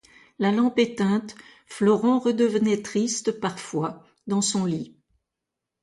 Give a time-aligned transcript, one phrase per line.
[0.39, 1.35] La lampe éteinte,
[1.67, 4.97] Florent redevenait triste, parfois, dans son lit.